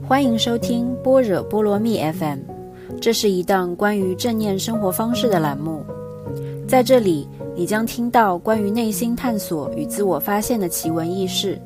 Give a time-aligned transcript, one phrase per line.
[0.00, 2.38] 欢迎收听般若波罗蜜 FM，
[3.00, 5.84] 这是一档关于正念生活方式的栏目。
[6.68, 11.60] 在这里，你将听到关于内心探索与自我发现的奇闻异事。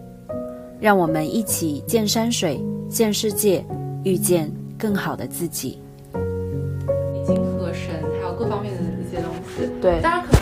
[0.81, 3.65] 让我们一起见山水，见世界，
[4.05, 5.81] 遇见更好的自己。
[6.15, 9.71] 已经和神，还有各方面的一些东西。
[9.81, 10.36] 对当然可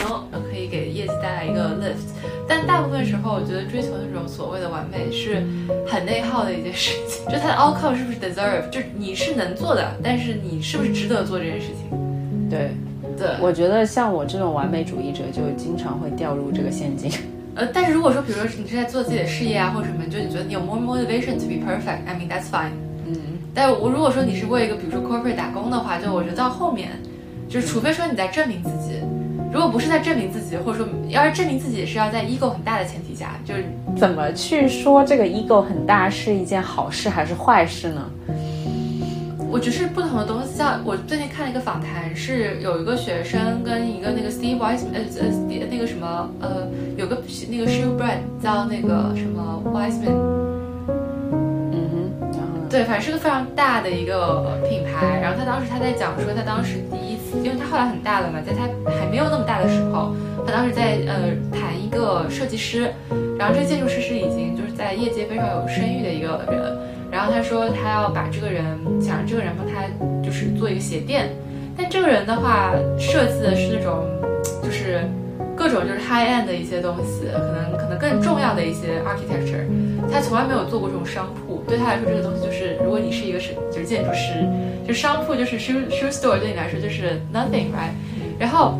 [2.94, 5.42] 分时候，我觉得追求那种所谓的完美是
[5.86, 7.26] 很内耗的一件事情。
[7.26, 12.48] 就它的 outcome 是不是 deserve，就是你是能做的，但是你是不是值得做这件事情？
[12.48, 12.70] 对，
[13.18, 17.10] 对，我觉得像我这种完美主义者，就经常会掉入这个陷阱。
[17.56, 22.72] 呃，但是如果说，比如说你是在做自己的事业啊，或者什么，就你觉得你有 more motivation to be perfect，I mean that's fine。
[23.06, 23.16] 嗯，
[23.54, 26.90] 但我如果说你是为一个比如说 corporate 打工的话，就我觉得到后面，
[27.48, 28.93] 就是除非说你在证明自己，
[29.54, 33.64] 如果不是在证明自己，或者说要是证明自己是要在 ego 很大的前提下，就是
[33.96, 38.10] 怎么去说这个 ego 很大是一件好事还是坏事呢？
[39.48, 40.58] 我觉得是不同的东西。
[40.58, 50.18] 像我最近看了一个访谈，是有一个学生跟一个那个 Steve Wiseman，呃呃那个什么呃，有个那个 shoe brand 叫那个什么 Wiseman，
[51.70, 52.66] 嗯哼，然后呢？
[52.68, 55.20] 对，反正是个非常大的一个品牌。
[55.22, 60.14] 然后他当时他在讲说，他当时第一次，因为他后来很大了嘛，在他还没有那么大的时候，
[60.46, 62.92] 他当时在呃谈一个设计师，
[63.38, 66.78] 然后这个建筑师是已经就是在业界非常有声誉的一个人。
[67.10, 68.64] 然后他说他要把这个人，
[69.00, 69.84] 想让这个人帮他
[70.20, 71.28] 就是做一个鞋垫，
[71.76, 74.04] 但这个人的话设计的是那种
[74.60, 75.00] 就是
[75.54, 79.62] 各种就是 high end 的一些东西，可能可能更重要的一些 architecture，
[80.10, 84.42] 他从来没有做过这种商铺，对他来说这个东西就是，如果你是一个是就是建筑师，
[84.87, 87.91] 就商铺就是 shoe shoe store 对你来说就是 nothing right，
[88.39, 88.79] 然后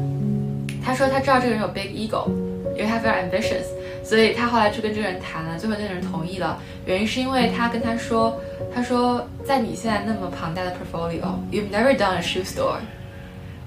[0.84, 2.28] 他说他知道这个人有 big ego，
[2.76, 3.66] 因为他非常 ambitious，
[4.04, 8.40] 所以他后来去跟这个人谈了，最后那个人同意了，原因是因为他跟他说，
[8.74, 12.78] 他说在你现在那么庞大的 portfolio，you've never done a shoe store，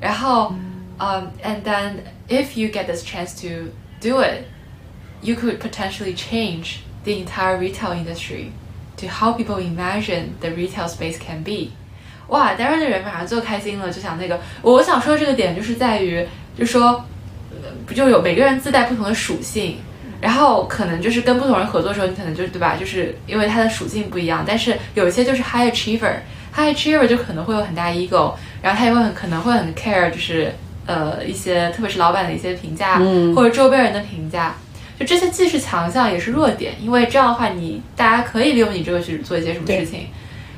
[0.01, 0.55] 然后，
[0.99, 1.93] 嗯、a n d then
[2.29, 3.71] if you get this chance to
[4.01, 8.51] do it。you could potentially change the entire retail industry
[8.97, 11.71] to how people imagine the retail space can be。
[12.28, 16.26] 哇，当时这人马上就开心了，就想那个，我想说这个点就是在于，
[16.58, 17.06] 就说，
[17.52, 19.78] 呃不就有每个人自带不同的属性，
[20.20, 30.54] 然后可能就是跟不同人合作的时候，你可能就是对吧，就是因为他的属性不一样，但是有一些就是 high achiever，high achiever 就可能会有很大 ego，然后他也会很可能会很 care，就是
[30.86, 34.56] 呃一些特别是老板的一些评价，嗯或者周边人的评价。
[35.00, 40.08] 就这些既是强项也是弱点，因为这样的话你大家可以利用你这个去做一些什么事情，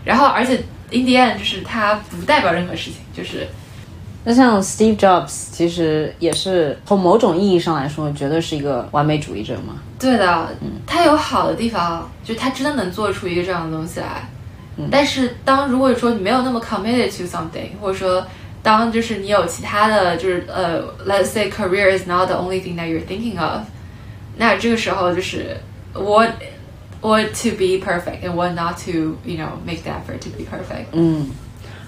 [0.05, 0.61] 然后而且
[0.91, 3.47] in the end 就是它不代表任何事情，就是
[4.23, 9.75] 那像 Steve Jobs 其实也是从某种意义上来说，绝对是一个完美主义者嘛。
[9.97, 14.29] 对的，嗯，他有好的地方，就他真的能做出一个这样的东西来。
[14.77, 18.25] 嗯但是当如果说你没有那么 committed to something，或者说
[18.63, 23.61] 当就是你有其他的就是呃，let's say career is not the only thing that you're thinking of，
[24.37, 25.57] 那这个时候就是
[25.93, 26.29] what
[27.01, 30.43] what to be perfect and what not to you know make the effort to be
[30.43, 30.85] perfect。
[30.91, 31.27] 嗯，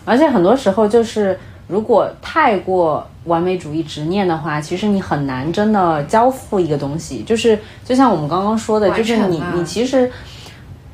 [0.05, 7.23] 而且很多时候就是，如果太过完美主义执念的话，其实你很难真的交付一个东西。
[7.23, 10.11] 就是就像我们刚刚说的，就是你你其实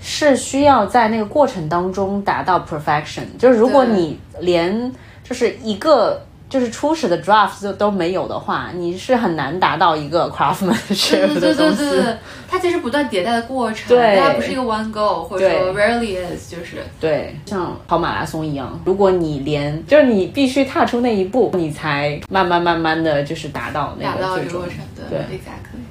[0.01, 3.23] 是需要在那个过程当中达到 perfection。
[3.39, 4.91] 就是如果你连
[5.23, 11.77] 就是一个就是初始的 draft 就都没有的话，你是很难达到一个 craftsmanship 对对对的东西。
[11.77, 12.15] 对对，
[12.49, 24.67] 它其实不断迭代的过程，对它不是一个 one goal，或者说 rarely is，就是对，像跑马拉松一样，如果你连就是你必须踏出那一步，你才慢慢慢慢的就是达到那达个最终到这个过。
[24.67, 24.77] 程，
[25.09, 25.86] 对，exactly。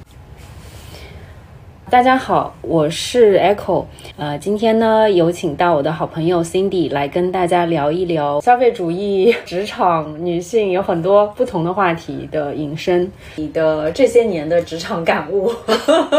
[1.88, 3.84] 大家好，我是 Echo，
[4.16, 15.52] 呃，今天呢有请到我的好朋友 Cindy 来跟大家聊一聊消费主义、职场、女性有很多不同的话题的引申，你的这些年的职场感悟。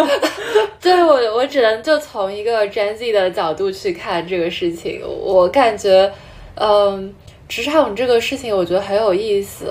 [0.82, 5.02] 对我，我只能就从一个 Gen Z 的角度去看这个事情。
[5.06, 6.10] 我感觉，
[6.56, 7.14] 嗯，
[7.50, 9.66] 职场这个事情，我觉得很有意思。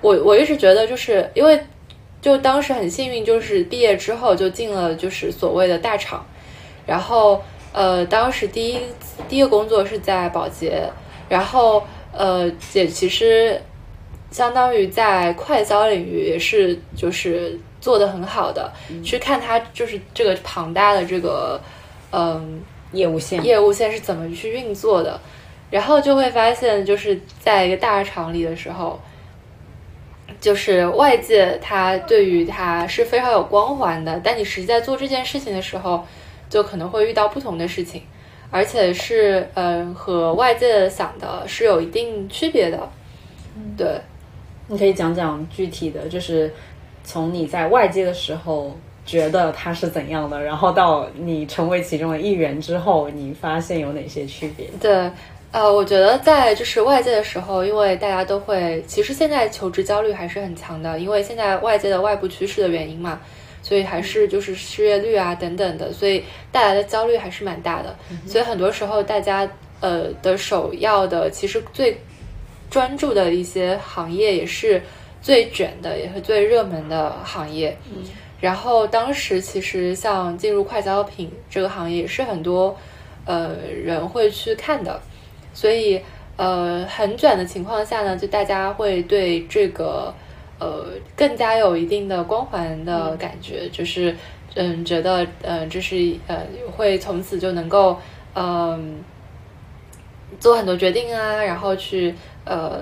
[0.00, 1.60] 我我一直觉得，就是因为
[2.22, 6.24] 就当时很幸运，就是毕业之后就进了就是所谓的大厂，
[6.86, 7.42] 然后
[7.72, 8.78] 呃，当时第一
[9.28, 10.88] 第一个工作是在保洁，
[11.28, 13.60] 然后呃，也其实
[14.30, 18.72] 相当于在快销领域也是就是做的很好的，
[19.02, 21.60] 去看它就是这个庞大的这个
[22.12, 25.20] 嗯业务线，业务线是怎么去运作的，
[25.72, 29.00] 然后就会发现就是在一个大厂里的时候。
[30.42, 36.04] 就是外界它对于他是非常有光环的，但你实际在做这件事情的时候，
[36.50, 38.02] 就可能会遇到不同的事情。
[38.50, 42.90] 而且是嗯和外界想的是有一定区别的。
[43.78, 44.00] 对，
[44.66, 46.52] 你可以讲讲具体的，就是
[47.04, 54.68] 从你在外界的时候觉得它是怎样的，然后到你成为其中的一员之后，你发现有哪些区别？
[54.80, 55.08] 对。
[55.52, 63.20] 呃，我觉得在就是外界的时候，因为大家都会，其实现在求职焦虑还是很强的，因为现在外界的外部趋势的原因嘛，
[63.62, 67.94] 所以还是就是失业率啊等等的，所以带来的焦虑还是蛮大的。
[68.26, 69.46] 所以很多时候大家
[69.80, 72.00] 呃的首要的，其实最
[72.70, 74.82] 专注的一些行业，也是
[75.20, 77.76] 最卷的，也是最热门的行业。
[77.94, 78.02] 嗯。
[78.40, 82.74] 然后当时其实像进入快消品这个行业，也是很多
[83.26, 83.54] 呃
[83.84, 84.98] 人会去看的。
[85.52, 86.00] 所以，
[86.36, 90.12] 呃，很卷的情况下呢，就大家会对这个，
[90.58, 94.16] 呃，更加有一定的光环的感觉，就是，
[94.54, 96.38] 嗯，觉得，呃，这是，呃，
[96.76, 97.98] 会从此就能够，
[98.34, 99.02] 嗯，
[100.40, 102.14] 做很多决定啊，然后去，
[102.44, 102.80] 呃，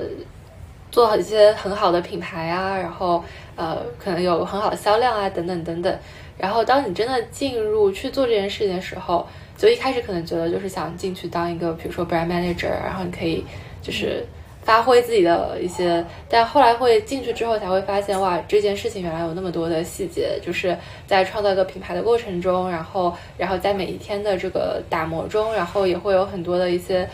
[0.90, 3.22] 做一些很好的品牌啊，然后，
[3.56, 5.98] 呃，可能有很好的销量啊，等等等等。
[6.38, 9.26] 然后，当你真的进入去做这件事情的时候，
[9.60, 13.44] 就一开始可能觉得就是想进去当一个，比如说 brand manager，然后你可以
[13.82, 14.24] 就是
[14.62, 20.74] 发挥自己的一些，但后来会进去之后才会发现，哇，这件事情原来有那么多的细节，就是
[21.06, 27.06] 在创造一个品牌的过程中，然后然后在每一天的这个打磨中，然后也会有很多的一些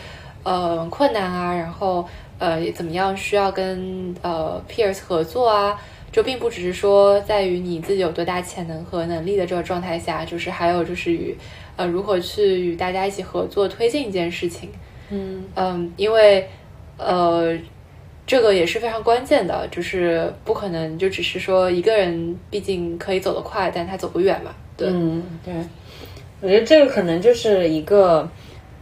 [0.43, 2.07] 呃困难啊，然后
[2.39, 5.77] 呃怎么样需要跟呃 peers 合作啊，
[6.13, 11.35] 就并不只是说在于你自己有多大潜能和能力的这个状态下，就是还有就是与
[11.77, 14.69] 呃，如何去与大家一起合作推进一件事情？
[15.09, 16.45] 嗯嗯，因为
[16.97, 17.57] 呃，
[18.25, 24.51] 这个也是非常关键的，就是不可能就只是说一个人，毕竟可以走得快，但他走不远嘛。
[24.75, 25.53] 对，嗯，对，
[26.41, 28.27] 我觉得这个可能就是一个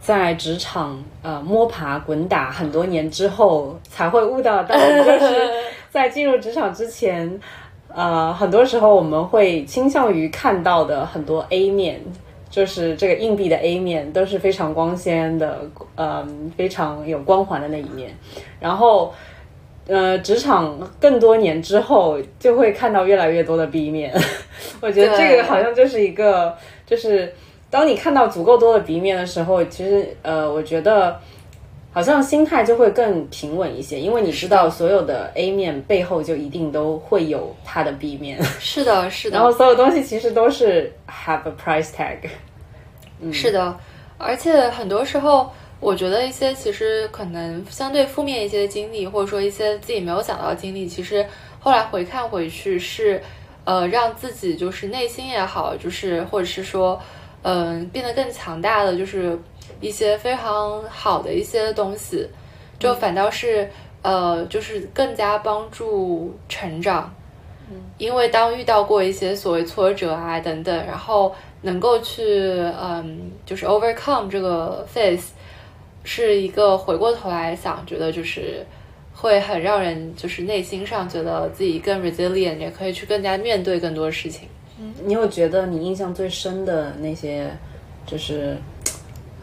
[0.00, 5.48] 在职场呃摸爬滚打很多年之后才会悟到的，就是
[5.90, 7.40] 在进入职场之前，
[7.88, 12.00] 呃，很多时候我们会倾向于看到的很多 A 面。
[12.56, 15.60] 就是这个硬币的 A 面都是非常光鲜的，
[15.94, 18.16] 嗯，非常有光环的那一面。
[18.58, 19.12] 然后，
[19.86, 24.10] 呃，职场更多年之后，就会看到越来越多的 B 面。
[24.80, 26.56] 我觉得这个好像就是一个，
[26.86, 27.30] 就是
[27.68, 31.20] 当你看到足够多的 B 面的时候，其实，呃，我觉得。
[31.92, 38.38] 好像心态就会更平稳一些，因为你知道所有的 A 面背后就一定都会有它的 B 面。
[38.60, 39.38] 是的，是的。
[39.38, 42.18] 然后所有东西其实都是 have a price tag。
[43.32, 43.76] 是的，
[44.18, 51.26] 而且很多时候，我觉得一些其实可能相对负面一些的经历，或者说一些自己没有想到的经历，其实
[51.58, 53.22] 后来回看回去是，
[53.64, 57.00] 呃，让自己就是内心也好，就是或者是说，
[57.42, 59.38] 嗯，变得更强大的，就是。
[59.80, 62.26] 一些非常好的一些东西，
[62.78, 63.68] 就反倒是
[64.00, 67.12] 呃，就是更加帮助成长。
[67.68, 71.34] 嗯，因为当遇到过一些所谓挫折啊等等，然后
[71.66, 72.22] 能够去
[72.80, 75.32] 嗯，就是 overcome 这个 face，
[76.04, 78.64] 是一个回过头来想，觉得就是
[79.12, 84.48] 会很让人就是内心上觉得自己更 resilient，也可以去更加面对更多事情。
[84.78, 87.50] 嗯，你有觉得你印象最深的那些
[88.06, 88.56] 就是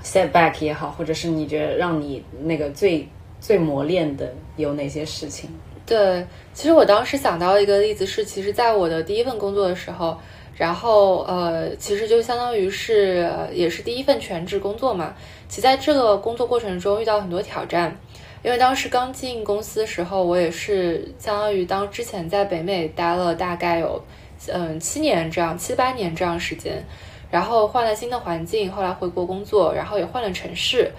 [0.04, 3.08] ？setback 也好，或者是你觉得让你那个最
[3.40, 5.50] 最磨练的有哪些事情？
[5.86, 10.18] 对，其实我当时想到一个例子是，其实在我的第一份工作的时候，
[10.56, 15.14] 然后呃，其实就相当于是也是第一份全职工作嘛。
[15.48, 17.98] 其在这个工作过程中遇到很多挑战，
[18.44, 24.04] 因为当时刚进公司的时候，我也是相当于当之前在北美待了大概有
[24.48, 26.84] 嗯七年这样七八年这样时间。
[27.32, 30.92] 然后换了新的环境，后来回国工作，然后也换了城市，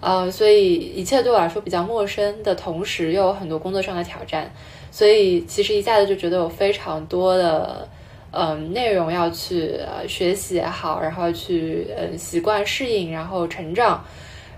[0.00, 4.50] 呃，所以一切对我来说比较陌生的同时，又有很多工作上的挑战，
[4.90, 7.86] 所以其实一下子就觉得有非常多的
[8.32, 14.04] 嗯内容要去呃学习也好，然后去嗯习惯适应，然后成长，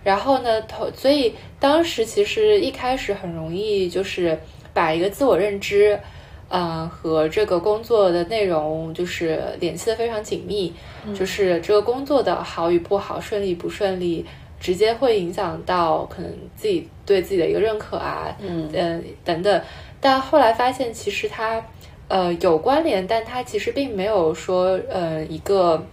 [0.03, 4.39] 然后呢，头所以当时其实一开始很容易就是
[4.73, 5.99] 把一个自我认知。
[6.51, 10.73] 嗯，和这个工作的内容就是联系的非常紧密，
[11.13, 14.25] 就是这个工作的好与不好、顺利不顺利，
[14.61, 19.61] 直接会影响到可能自己对自己的一个认可啊，嗯嗯等等。
[20.01, 21.61] 但后来发现，其实它
[22.09, 25.87] 呃有关联，但它其实并没有说呃一个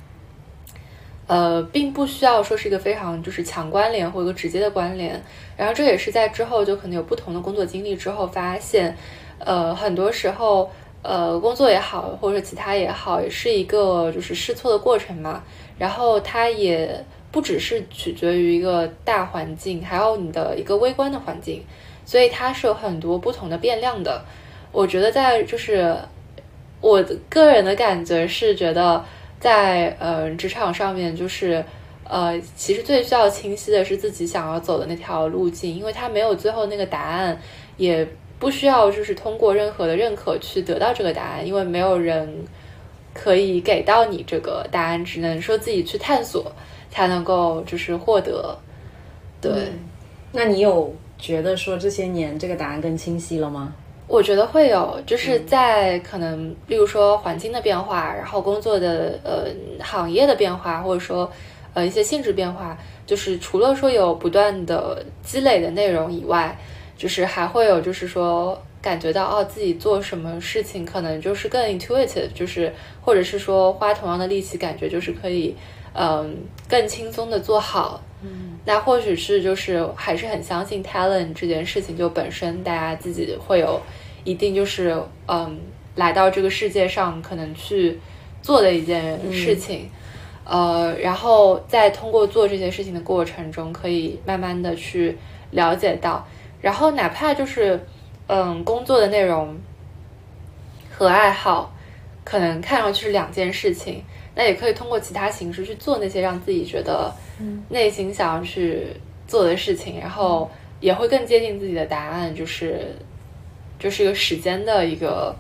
[1.28, 5.22] 呃，并不需要说是一个非常就是强关联或者直接的关联。
[5.58, 8.98] 然后这也是在之后就可能有不同的工作经历之后发现。
[9.44, 10.70] 呃，很多时候，
[11.02, 15.44] 呃，工作也好，或者其他也好，也是一个就是试错的过程嘛。
[15.80, 21.66] 然后它也不只是取决于一个大环境，还有你的一个微观的环境，
[22.06, 24.24] 所以它是有很多不同的变量的。
[24.72, 25.96] 我觉得在就是
[26.80, 29.04] 我个人的感觉是觉得
[29.40, 31.64] 在呃职场上面就是
[32.08, 37.40] 呃其实最需要清晰的是自己想要走的那条路径，因为它没有最后那个答案，
[37.78, 38.08] 也
[38.40, 42.44] 不需要就是通过任何的认可去得到这个答案，因为没有人
[43.14, 46.52] 可以给到你这个答案，只能说自己去探索
[46.90, 48.58] 才能够就是获得。
[49.40, 49.52] 对，
[50.32, 53.76] 那你有觉得说这些年这个答案更清晰了吗？
[54.12, 59.48] 我觉得会有，就是在可能，例如说环境的变化，然后工作的呃
[59.82, 61.32] 行业的变化，或者说
[61.74, 66.60] 呃一些性质变化，就是除了说有不断的积累的内容以外，
[66.98, 75.56] 就是还会有就是说感觉到哦自己做什么事情可能就是更 intuitive，就是或者是说花同样的力气，感觉就是可以
[75.94, 76.36] 嗯
[76.68, 78.04] 更轻松的做好。
[78.24, 83.80] 嗯，那或许是就是还是很相信 talent 这件事情，就本身大家自己会有。
[84.24, 84.96] 一定就是
[85.28, 85.60] 嗯，
[85.96, 88.00] 来到这个世界上可能去
[88.42, 89.90] 做的一件事情，
[90.44, 95.18] 呃，然后在通过做这些事情的过程中，可以慢慢的去
[95.52, 96.26] 了解到，
[96.62, 97.80] 然后哪怕就是
[98.28, 99.56] 嗯，工作的内容
[100.92, 101.74] 和爱好
[102.24, 104.04] 可能看上去是两件事情，
[104.36, 107.12] 那也可以通过其他形式去做那些让自己觉得
[107.70, 108.88] 内心想要去
[109.28, 110.50] 做的事情，然后
[110.80, 112.96] 也会更接近自己的答案，就是。
[113.82, 115.36] 就是一个时间的一个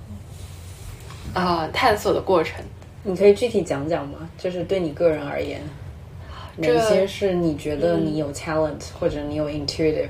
[1.35, 2.55] 啊探索的过程，
[3.03, 4.27] 你可以具体讲讲吗？
[4.35, 5.61] 就是对你个人而言，
[6.57, 10.09] 哪些是你觉得你有 talent 或者你有 intuitive？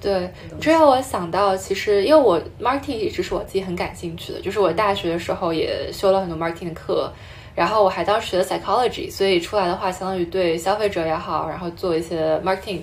[0.00, 7.12] 对，这让我想到，其实因为我 marketing 一直是我自己很感兴趣的，就是我大学的时候也修了很多 marketing 的课，
[7.56, 12.80] 然后我还当时学了 psychology，所以出来的话，相当于对消费者也好，然后做一些 marketing。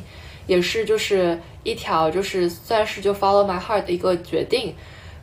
[0.50, 4.74] 也是就是一条就是算是就 follow my heart 的一个决定，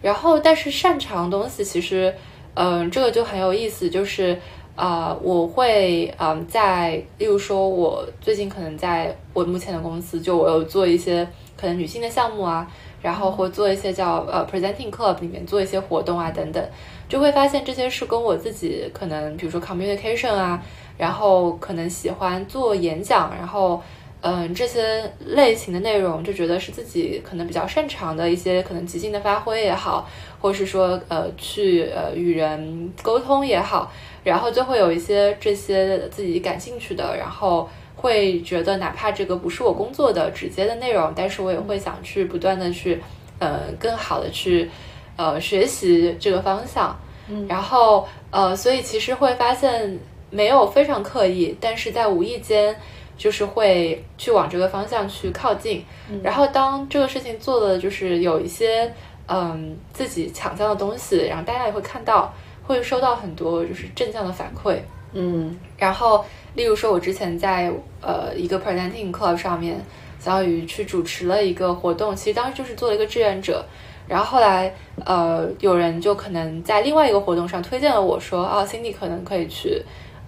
[0.01, 2.15] 然后但是擅长的东西其实，
[2.55, 4.39] 嗯，这个就很有意思，就是
[4.77, 12.71] 啊，我会嗯在例如说我最近可能在我目前的公司，就我有做一些可能女性的项目啊，
[13.03, 16.65] 然后或做一些叫呃 presenting club 里面做一些活动啊等等，
[17.09, 20.63] 就会发现这些是跟我自己可能比如说 communication 啊，
[20.97, 23.83] 然后可能喜欢做演讲，然后。
[24.23, 30.09] 嗯，这些类型的内容就觉得是自己可能比较擅长的一些，可能即兴的发挥也好，
[30.41, 33.93] 或者是说呃去呃与人沟通也好，
[34.25, 43.01] 然后就会有一些这些自己感兴趣的，然后会觉得哪怕这个不是我工作的直接的内容，但是我也会想去不断的去
[43.39, 44.69] 呃更好的去
[45.17, 49.97] 呃学习这个方向，嗯，然后呃所以其实会发现
[50.31, 52.75] 没有非常刻意，但是在无意间。
[53.17, 55.85] 就是会去往这个方向去靠近，
[56.23, 58.93] 然后当这个事情做的就是有一些
[59.27, 62.33] 嗯自己强项的东西，然后大家也会看到，
[62.67, 64.79] 会收到很多就是正向的反馈，
[65.13, 69.81] 嗯，然后例如说我之前在呃一个 presenting club 上面，
[70.21, 73.65] 小雨去主持了一个活动，其实当时就是做了一个志愿者，
[74.07, 79.83] 然后后来呃有人就可能在另外一个活动上推荐了我说啊，Cindy 可能可以去。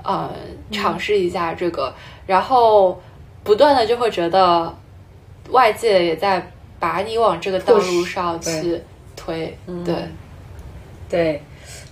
[0.04, 0.32] 呃，
[0.70, 1.92] 尝试一下这个，
[2.28, 3.00] 然后
[3.42, 4.72] 不断的就会觉得
[5.48, 8.78] 外界也在把你往这个道路上去
[9.16, 9.94] 推，对，
[11.08, 11.42] 对，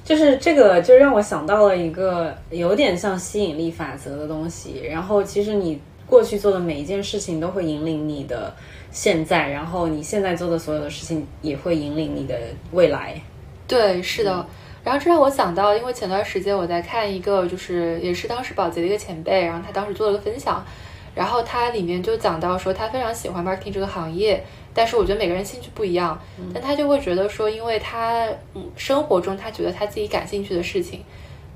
[0.04, 4.82] 就是这个就让我想到了一个有点像吸引力法则的东西。
[4.84, 8.54] 然后其实你过去做的每一件事情都会引领你的
[8.90, 12.38] 现在，然后你现在做的所有的事情也会引领你的
[12.72, 13.18] 未来。
[13.66, 14.46] 对，是的。
[14.86, 20.64] 然后这让我想到，因为前段时间我在看一个，就是也是当时保洁的一个前辈，然后他当时做了个分享，
[21.12, 26.16] 然后他里面就讲到说他非常喜欢 marketing 这个行业，但是我觉得每个人兴趣不一样，
[26.54, 28.28] 但他就会觉得说，因为他
[28.76, 31.02] 生活中他觉得他自己感兴趣的事情，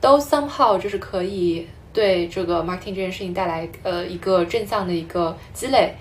[0.01, 5.95] 都 somehow 就是可以对这个 marketing 这件事情带来呃一个正向的一个积累，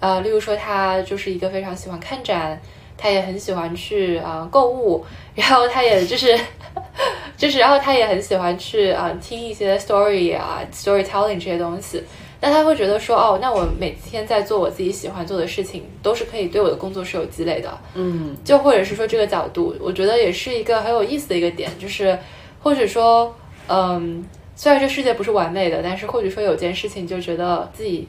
[0.00, 2.60] 呃，例如说他就是一个非常喜欢看展。
[2.94, 6.38] 他也很喜欢去啊购物，然后他也就是，
[7.36, 12.02] 就是，然后他也很喜欢去啊听一些 story 啊 storytelling 这些东西。
[12.40, 17.78] 那他会觉得说，哦，那我每天在做我自己喜欢做的事情，都是可以对我的工作是有积累的。
[17.94, 22.18] 嗯，就或者是说这个角度，我觉得也是一个很有意思的一个点，就是
[22.60, 23.34] 或者说，
[23.68, 24.24] 嗯，
[24.56, 28.08] 虽然这世界不是完美的，但是或者说有件事情，就觉得自己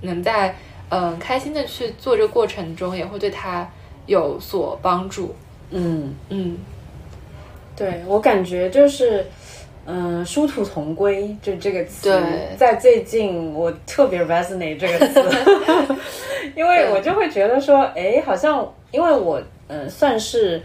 [0.00, 0.56] 能在
[0.88, 3.70] 嗯开心的去做这个过程中，也会对他。
[4.06, 5.34] 有所帮助，
[5.74, 6.14] 嗯。
[6.30, 6.56] 嗯，
[7.76, 9.24] 对我感觉就是，
[9.86, 15.22] 嗯，殊途同归，就这个词对，在最近我特别 resonate 这个词，
[16.56, 20.62] 因为我就会觉得说，哎，好像因为我嗯算是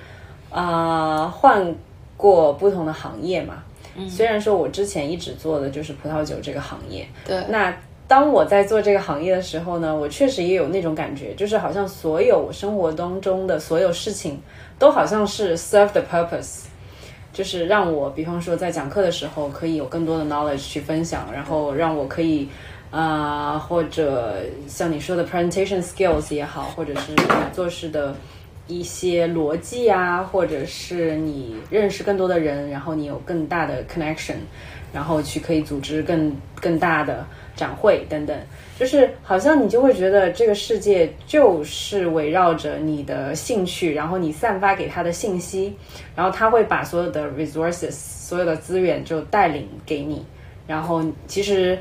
[0.52, 1.76] 啊、换
[2.18, 3.64] 过不同的行业嘛，
[4.10, 7.76] 虽然说我之前一直做的就是葡萄酒这个行业，对，那
[8.10, 14.42] 当我在做这个行业的时候呢，我确实也有那种感觉，就是好像所有我生活当中的所有事情，
[14.80, 16.64] 都好像是 serve the purpose，
[17.32, 22.50] 就是让我，比方说在讲课的时候，可以有更多的 knowledge 去分享，然后让我可以。
[22.92, 24.38] 啊、或者
[24.68, 27.24] 像你说的 presentation skills 也好，或者是你
[27.54, 28.16] 做事的
[28.66, 34.38] 一些逻辑啊，或者是你认识更多的人，然后你有更大的 connection，
[34.92, 37.24] 然后去可以组织更更大的
[37.60, 38.38] 展会等等，
[38.80, 45.76] 就是好像你就会觉得这个世界就是围绕着你的兴趣，然后你散发给他的信息，
[46.16, 50.26] 然后他会把所有的 resources 所有的资源就带领给你，
[50.66, 51.78] 然后其实，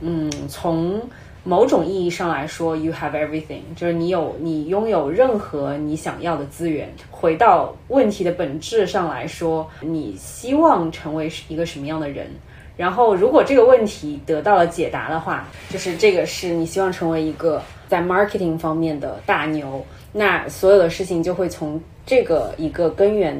[0.00, 0.98] 嗯，从
[1.44, 6.88] 某种意义上来说，you have everything，就是你有你拥有任何你想要的资源。
[7.10, 12.26] 回到问题的本质上来说，你希望成为一个什么样的人？
[12.78, 23.36] 然后，如果这个问题得到了解答的话，就是这个是你希望成为一个在 marketing 方面的大牛，那所有的事情就会从这个一个根源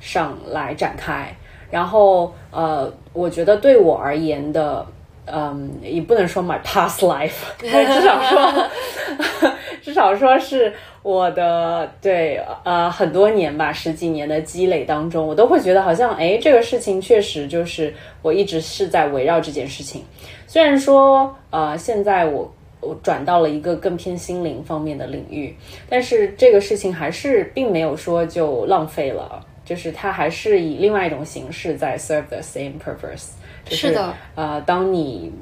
[0.00, 1.34] 上来展开。
[1.70, 4.86] 然后，呃，我觉得对我而言的，
[5.24, 9.50] 嗯，也不能说 my past life，至少说，
[9.84, 10.72] 至少说是
[11.02, 20.02] 我的对呃很多年吧，十几年的积累当中，我都会觉得好像哎，这个事情确实就是我一直是在围绕这件事情。
[20.46, 22.50] 虽然说呃现在我
[22.80, 25.54] 我转到了一个更偏心灵方面的领域，
[25.90, 33.32] 但是这个事情还是并没有说就浪费了，就是它还是以另外一种形式在 serve the same purpose。
[33.66, 35.32] 就是的，呃，当你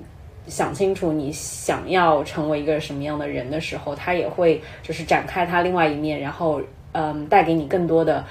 [0.49, 6.61] 想清楚你想要成为一个什么样的人的时候，他也会就是展开他另外一面，然后
[6.93, 8.25] 嗯，带给你更多的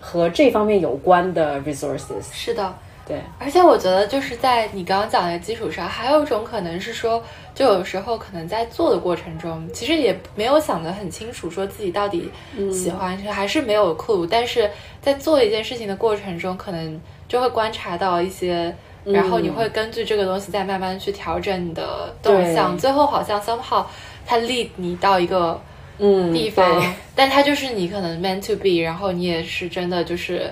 [0.00, 2.32] 和这方面有关的 resources。
[2.32, 2.74] 是的。
[3.06, 7.20] 对，而且我觉得，就是在你刚刚讲的基础上，还有一种可能是说，
[7.52, 12.30] 就有时候可能在做的过程中，其实也没有想得很清楚，说自己到底
[12.72, 14.28] 喜欢，还是没有 clue。
[14.30, 14.70] 但是
[15.02, 18.72] 在做一件事情的过程中，可能就会观察到一些，
[19.04, 23.84] 然后你会根据这个东西再慢慢去调整你的动向，最后好像 somehow
[24.26, 25.60] 它 lead 你到一个
[25.98, 30.50] 嗯地方，对但它就是你可能 meant to be，然后你也是真的就是。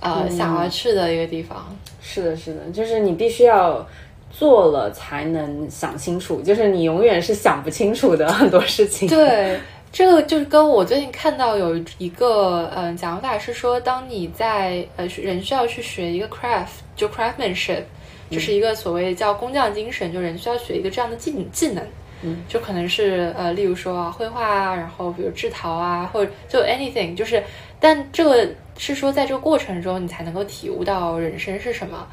[0.00, 3.86] 呃，想要去的一个地方，是的，是的，就是你必须要
[4.30, 9.08] 做了才能想清楚，就是你永远是想不清楚的很多事情。
[9.08, 9.58] 对，
[9.94, 17.84] 这个就是跟我最近看到有一个嗯、呃、讲法是说，当你在呃人需要去学一个 craft，就 craftsmanship，
[18.28, 21.86] 就是一个所谓叫工匠精神，就人需要学一个这样的技技能。
[22.22, 27.40] 嗯，就可能是呃，例如说绘画啊，然后比如制陶啊，或者就 anything，就是，
[27.78, 32.04] 但这个是说在这个过程中你才能够体悟到人生是什么。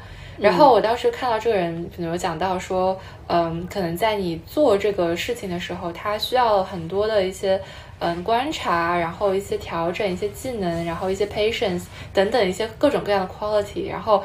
[0.42, 7.60] 然后我当时看到这个人，可能有讲到说，嗯，可能在你做这个事情的时候，他需要很多的一些
[8.00, 14.22] 嗯观察，然后一些调整，一些技能，然后一些 patience 等等一些各种各样的 quality，然后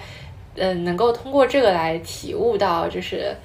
[0.55, 3.35] 嗯能够通过这个来体悟到就是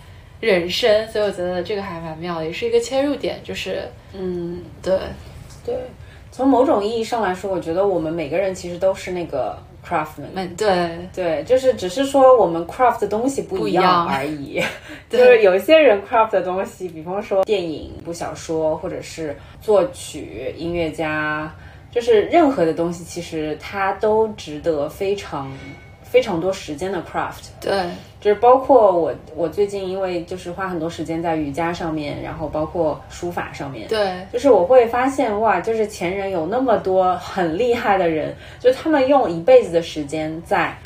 [0.40, 3.82] 人生，所以我觉得这个还蛮妙的，也是一个切入点，就是
[4.12, 4.98] 嗯，对。
[5.64, 5.76] 对，
[6.32, 10.30] 从某种意义上来说，我觉得我们每个人其实都是那个 craftsman。
[10.34, 14.62] 嗯对对，就是只是说我们 craft 的东西不一样样而已。
[15.10, 21.52] 就是有些人 craft 的东西，比方说电影、部小说，或者是作曲、音乐家，
[21.90, 25.50] 就是任何的东西，其实它都值得非常
[26.02, 27.48] 非常多时间的 craft。
[27.60, 27.84] 对
[28.22, 40.78] 就是包括我，我最近因为就是花很多时间在瑜伽上面，然后包括书法上面，对就是我会发现哇，就是前人有那么多很厉害的人，就他们用一辈子的时间在，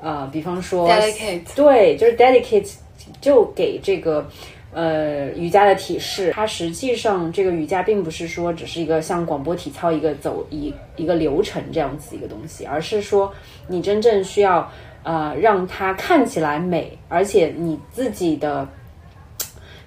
[0.00, 2.72] 呃，比方说 dedicate 对，就是 dedicate
[3.20, 4.26] 就给这个。
[4.72, 13.34] 呃，瑜伽的体式，它实际上这个瑜伽并不是说只是一个像广播体操一个走一一个流程这样子一个东西，而是说
[13.66, 14.70] 你真正需要
[15.02, 18.68] 呃让它看起来美，而且你自己的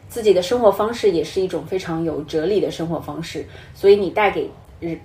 [0.10, 4.49] 自己的生活方式也是一种非常有哲理的生活方式，所以你带给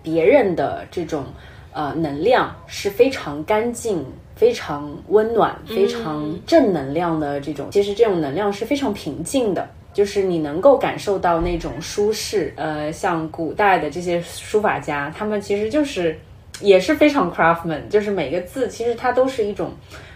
[0.02, 1.24] 别人的这种
[1.72, 7.70] 呃能量是非常干净、非常温暖、非常正能量的这种。
[7.70, 9.68] 其实这种能量是非常平静的。
[9.94, 16.16] 就是你能够感受到那种舒适，呃，像古代的这些书法家，他们其实就是
[16.60, 19.72] 也是非常 craftsman，就是每个字其实它都是一种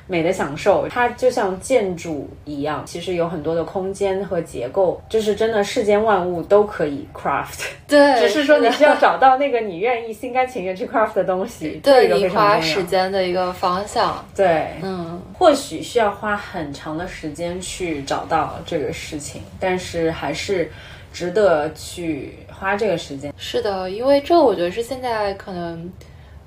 [0.08, 7.66] 美的享受，它就像建筑一样，其实有很多的空间和结构，就是真的世间万物都可以 craft。
[7.86, 14.24] 对， 只是说你需要找到那个你愿意心甘情愿去 craft 的东西， 对你花时间的一个方向。
[14.34, 20.70] 对，嗯，或许需要花很长的时间去找到这个事情，但是还是
[21.12, 23.32] 值得去花这个时间。
[23.36, 25.90] 是的，因为这我觉得是现在可能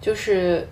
[0.05, 0.67] 就是。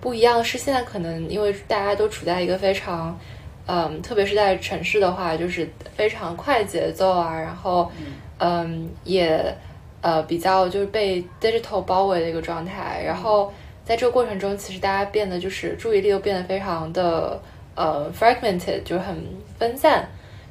[0.00, 3.18] 不一样是现在可能因为大家都处在一个非常，
[3.66, 7.90] 嗯，特别是在城市的话，就是非常快节奏啊，然后，
[8.38, 9.52] 嗯，也
[10.00, 13.52] 呃比较就是被 digital 包围的一个状态，然后
[13.84, 17.42] 在这个过程中，其实大家变得就是注意力又变得非常的
[17.74, 19.16] 呃 fragmented，就是很
[19.58, 20.08] 分散，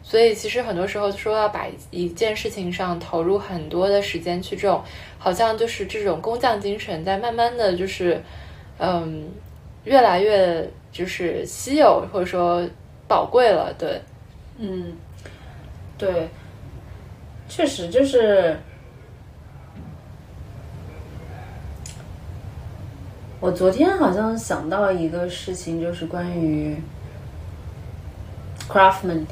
[0.08, 4.82] 所以其实很多时候说要把一件事情上投入很多的时间去这种，
[5.20, 8.22] 好像就是这种工匠精神在慢慢的就是。
[8.80, 9.28] 嗯，
[9.86, 12.64] 越来越就是稀有或者说
[13.08, 14.00] 宝贵了，对，
[14.60, 14.94] 嗯，
[15.98, 16.30] 对，
[17.50, 18.56] 确实就是，
[23.40, 26.80] 我昨天好像想到一个事情，就是关于
[28.70, 29.26] craftman，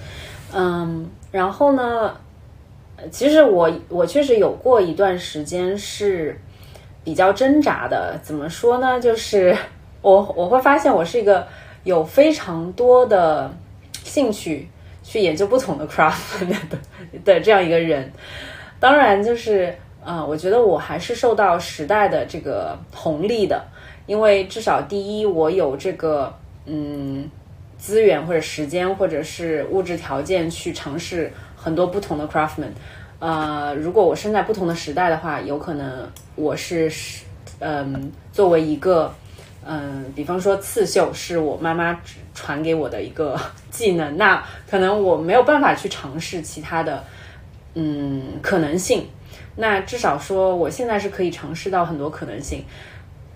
[0.56, 2.16] 嗯，然后呢，
[3.12, 6.40] 其实我我确实有过一段时间是。
[7.06, 9.00] 比较挣扎的，怎么说呢？
[9.00, 9.56] 就是
[10.02, 11.48] 我我会发现我是一个
[11.84, 13.48] 有非常多的
[14.04, 14.68] 兴趣
[15.04, 16.56] 去研究不同的 craft 的
[17.24, 18.12] 的这样一个人。
[18.80, 19.72] 当然，就是
[20.04, 23.64] 啊，我觉得我还是受到时代的这个红利的，
[24.08, 26.34] 因为至少第一，我有这个
[26.66, 27.30] 嗯
[27.78, 32.72] 资源或者时间或者是物质条件去尝试很多不同的 craftman。
[33.20, 37.24] 呃，如果我生在不同的时代的话，有可能我是是
[37.60, 39.14] 嗯，作为一个
[39.66, 42.00] 嗯，比方说刺绣是我妈妈
[42.34, 43.40] 传给我的一个
[43.72, 47.04] 技能，那可能我没有办法去尝试其他的
[47.76, 49.08] 嗯可能性。
[49.56, 52.66] 那至少说我现在是可以尝试到很多可能性，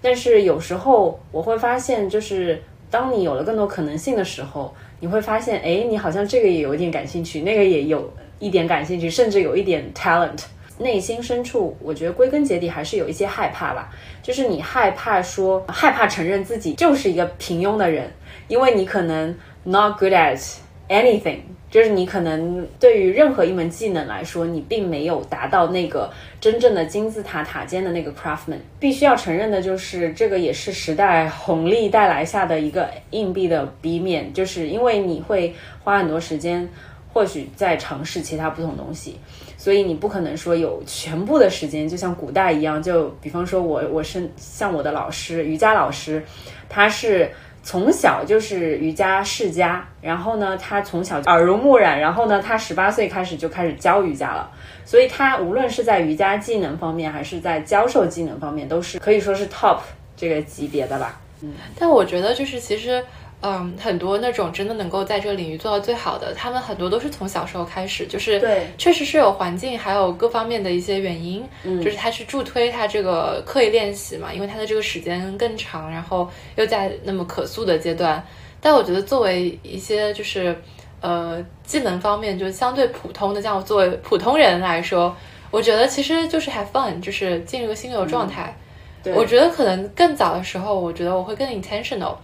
[0.01, 8.11] 但是有时候我会发现，就是当你有了更多可能性的时候，你会发现，哎，你好像这个也有一点感兴趣，那个也有。
[8.41, 10.39] 一点感兴趣，甚至有一点 talent，
[10.77, 13.89] 内心深处，我觉得归根结底还是有一些害怕吧。
[14.23, 18.09] 就是你害怕说，害怕承认自己就是一个平庸的人，
[18.47, 20.41] 因为你可能 not good at
[20.89, 21.37] anything，
[21.71, 28.57] 就是你可能对于任何一门技能来说，你并没有达到那个真正的金字塔塔尖的那个 craftman。
[28.79, 36.67] 必须要承认的就是，这个也是时代红利带来下的一个硬币的 B 面，就是因为你会花很多时间。
[37.11, 39.17] 或许在尝试其他不同东西，
[39.57, 42.81] 所以你不可能说有全部的时间，就像古代一样。
[42.81, 46.23] 就比方说，我我是像我的老师瑜伽老师，
[46.69, 47.27] 他是
[47.63, 54.49] 从小就是瑜伽世家，然后呢，他从小耳濡目染，然后呢，他十八岁开始就开始教瑜伽了，
[54.85, 59.79] 所以他无论是在瑜伽技能方面，还是在教授技能方面，都是可以说是 top
[60.15, 61.19] 这个级别的吧。
[61.41, 63.03] 嗯，但我觉得就是其实。
[63.41, 78.21] 嗯，很多那种真的能够在这个领域做到最好的，他们很多都是从小时候开始，就是对，确实是有环境还有各方面的一些原因，嗯，就是他去助推他这个刻意练习嘛，因为他的这个时间更长，然后又在那么可塑的阶段。
[78.59, 80.53] 但我觉得作为一些就是
[80.99, 85.15] 呃技能方面就相对普通的，像我作为普通人来说，
[85.49, 88.53] 我觉得其实就是 have fun，就是进入个心流状态。
[89.01, 92.15] 对，我觉得可能更早的时候，我觉得我会更 intentional。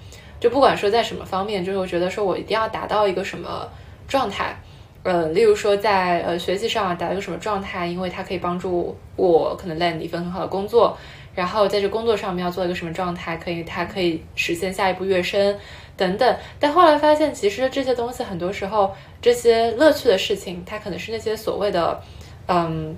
[0.45, 3.67] 就不管说在什么方面，就是我觉得说我一定要达到一个什么
[4.07, 4.55] 状态，
[5.01, 10.95] 呃，例如说在呃学习上达到一个什么状态，因为它可以帮助我可能 land 一份很好的工作，
[11.33, 15.57] 然后在这工作上面要做一个什么状态，可以它可以实现下一步跃升
[15.97, 16.37] 等等。
[16.59, 21.99] 但后来发现，其实这些东西很多时候这些乐趣的事情，它可能是那些所谓的，
[22.47, 22.95] 嗯。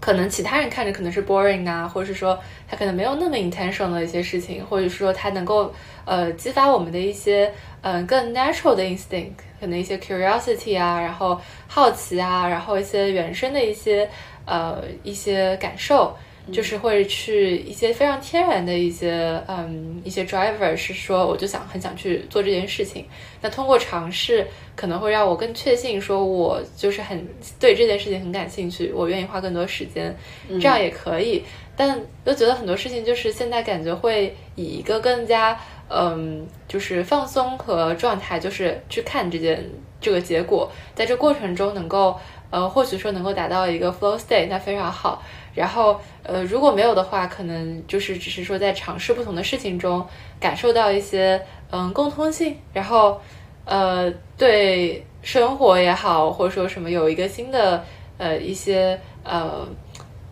[0.00, 5.72] 可能其他人看着可能是 boring 啊，或者是说他可能没有那么 intentional 的一些事情，或者是说他能够
[6.06, 14.08] 呃激发我们的一些嗯更 natural 的 instinct，可能一些 curiosity 啊，然后好奇啊，然后一些原生的一些
[14.46, 16.16] 呃一些感受。
[16.52, 23.04] 就是会去一些非常天然的一些嗯一些 driver 是说我就想很想去做这件事情，
[23.40, 27.26] 那通过尝试可能会让我更确信说我就是很
[27.58, 30.14] 对这件事情很感兴趣，我愿意花更多时间，
[30.48, 31.42] 这样也可以。
[31.76, 35.58] 但又觉得很多事情就是现在感觉会以一个更加
[35.88, 39.64] 嗯就是放松和状态，就是去看这件
[40.00, 42.18] 这个结果，在这过程中能够
[42.50, 45.22] 呃或许说能够达到一个 flow state，那非常好。
[45.60, 50.02] 然后，呃，如果没有的话，可能就是只是说在尝试不同的事情中，
[50.40, 51.38] 感受到一些
[51.70, 53.20] 嗯共通性，然后
[53.66, 57.84] 呃对生活也好，或者说什么有一个新的
[58.16, 59.68] 呃一些呃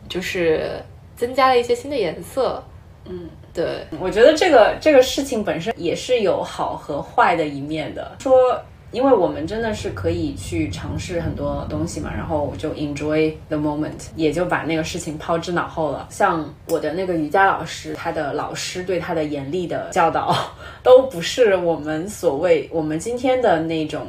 [0.09, 0.83] 就是
[1.15, 2.65] 增加了一些新的颜色，
[3.05, 8.17] 嗯，对，我觉得这个这个事情本身也是有好和坏的一面的。
[8.19, 8.33] 说，
[8.91, 16.09] 因为我们真的是可以去尝试很多东西嘛，然后就 enjoy the moment，也就把那个事情抛之脑后了。
[16.11, 20.35] 像我的那个瑜伽老师，他的老师对他的严厉的教导，
[20.83, 24.07] 都不是我们所谓我们今天的那种。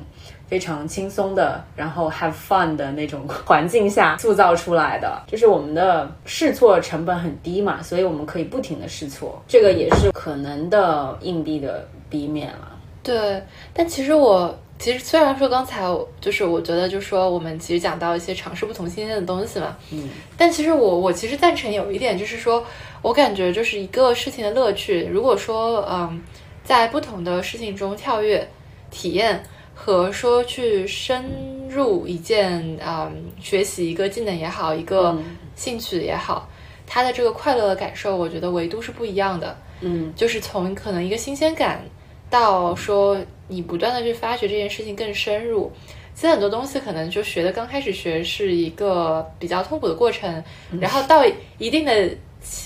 [0.50, 12.72] 非常轻松的，然后 have fun 的那种环境下塑造出来的，就是我们的试错成本很低嘛，所以我们可以不停的试错，这个也是可能的硬币的 B 面了。
[13.04, 13.40] 对，
[13.76, 15.84] 但其实我其实虽然说刚才
[16.20, 22.66] 就是我觉得就是说我们其实讲到一些尝试不同新鲜的东西嘛，嗯，但其实我我其实赞成有一点就是说
[23.02, 26.20] 我感觉就是一个事情的乐趣，如果说嗯
[26.64, 28.50] 在不同的事情中跳跃
[28.90, 29.44] 体验。
[29.82, 31.24] 和说去深
[31.70, 35.18] 入一件啊，学习一个技能也好，一个
[35.56, 36.50] 兴趣也好，
[36.86, 39.56] 它的这个快乐的感受，我觉得维度是不一样的。
[39.80, 41.82] 嗯，就是从可能一个新鲜感，
[42.30, 43.18] 到说
[43.50, 45.70] 你不断的去发掘这件事情更深入。
[46.16, 50.42] 其实很多东西可能就学的刚开始学是一个比较痛苦的过程，
[50.80, 51.26] 然后到
[51.58, 52.10] 一定的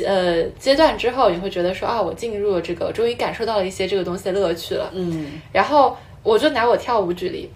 [0.05, 4.91] 呃阶段之后，你会觉得说啊，我进入了这个，终于感受到了一些这个东西的乐趣了。
[4.93, 5.97] 嗯，然后。
[6.25, 7.49] 我就拿我跳舞举例，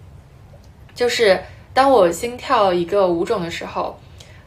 [0.93, 1.39] 就是
[1.73, 3.97] 当我新跳一个舞种的时候，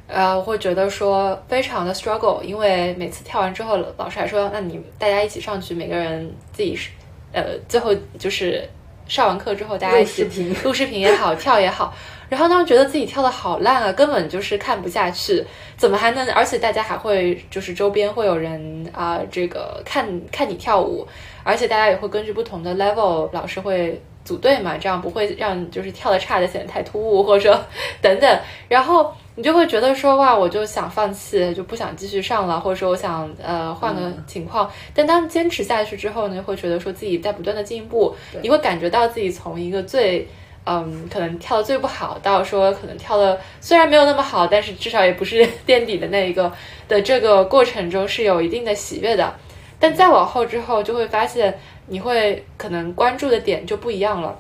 [0.07, 6.91] 呃，我会觉得说非常的 struggle，因为每次跳完之后，老师还说，那你大家一起上去，每个人自己是，
[7.33, 8.69] 呃，最后就是
[9.07, 10.25] 上完课之后，大家一起
[10.65, 11.95] 录视频也好， 跳也好，
[12.29, 15.45] 然后当时觉得自己跳的好烂啊，根本就是看不下去，
[15.77, 16.29] 怎么还能？
[16.33, 21.07] 而且大家还会就是周边会有人啊，这个看看你跳舞，
[21.43, 24.01] 而且大家也会根据不同的 level，老师会。
[24.23, 27.59] 组队嘛，这样不会让就是跳的差的显得太突兀，或者说
[28.03, 34.71] 等等，然后你就会觉得说哇，我就想放弃，就不想继续上了，或者说我想呃换个情况。
[34.95, 40.29] 但当坚持下去之后呢，会觉得说自己在不断的进步，你会感觉到自己从一个最
[40.65, 46.53] 嗯可能跳的最不好，到说可能跳的虽然没有那么好，但是至少也不是 垫底的那一个
[46.89, 49.35] 的这个过程中是有一定的喜悦的。
[49.79, 51.59] 但再往后之后，就会发现。
[51.93, 54.39] 你会可能关注的点就不一样了，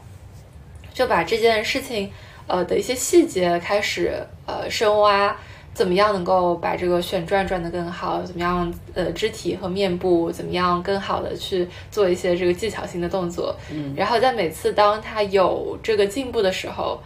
[0.94, 2.08] 就把这件事情，
[2.50, 4.12] 呃的一些细节开始
[4.46, 5.36] 呃深挖，
[5.72, 8.22] 怎么样能够把这个旋转转得更好？
[8.22, 13.54] 怎么样呃肢体和面部怎么样更好的去做一些这个技巧性的动作？
[13.72, 17.00] 嗯，然后在每次当他有这个进步的时候，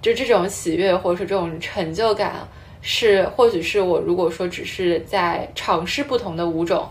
[0.00, 2.46] 就这种喜悦或者说这种成就感，
[2.80, 6.88] 是或许是我如果说只是在尝试不同的舞种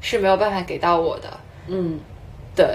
[0.00, 1.28] 是没有办法给到我的。
[1.66, 1.98] 嗯。
[2.54, 2.66] 对，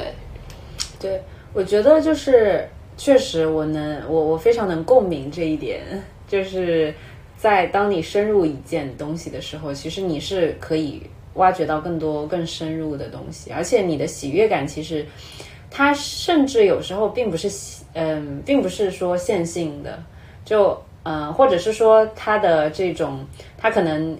[0.99, 1.21] 对，
[1.53, 2.67] 我觉得就是
[2.97, 5.81] 确实，我能，我我非常能共鸣这一点，
[6.27, 6.93] 就是
[7.37, 11.03] 在当你深入一件东西的时候，其实你是可以
[11.35, 15.05] 挖掘到更多更深入的东西，而且你的喜悦感其实
[15.69, 17.47] 它甚至有时候并不是，
[17.93, 20.03] 嗯，并不是说线性的，
[20.43, 23.23] 就嗯，或者是说它的这种，
[23.57, 24.17] 它可能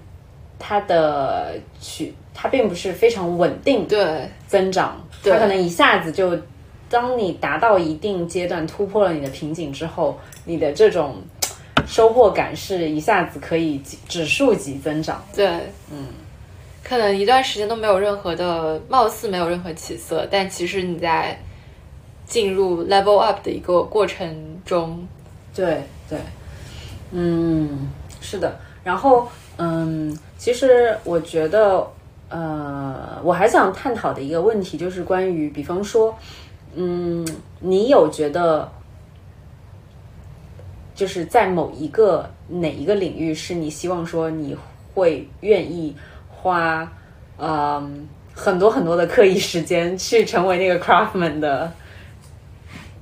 [0.60, 2.14] 它的取。
[2.40, 6.38] 它并不是非常稳定对增长，它可能一下子就，
[6.90, 11.16] 当你达到一定阶段突破了你的瓶颈之后，你的这种
[11.86, 15.24] 收获感是一下子可以指数级增长。
[15.36, 15.48] 对，
[15.92, 16.08] 嗯，
[16.84, 21.40] 可能一段时间都没有任何的，貌似没有任何起色，但其实你在
[22.26, 25.08] 进入 level up 的一个过程中，
[25.54, 26.20] 对对，
[27.12, 27.90] 嗯，
[28.22, 31.88] 是的，然后嗯，其实我觉得。
[32.30, 36.14] 呃，我还想探讨的一个问题就是关于，比方说，
[36.80, 37.28] 嗯，
[37.60, 38.72] 你有觉得，
[40.94, 44.56] 就是在某一个哪一个领域是你希望说你
[44.94, 45.96] 会愿意
[46.30, 46.88] 花，
[47.40, 51.74] 嗯，很多很多的刻意时间去成为那个 craftman 的